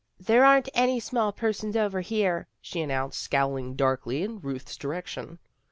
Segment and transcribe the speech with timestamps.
[0.29, 5.37] "There aren't any small persons over here," she announced, scowling darkly in Ruth's direc tion.